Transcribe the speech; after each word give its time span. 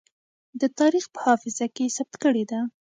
د 0.61 0.63
تاريخ 0.79 1.05
په 1.13 1.19
حافظه 1.25 1.65
کې 1.75 1.93
ثبت 1.95 2.13
کړې 2.23 2.43
ده. 2.51 2.59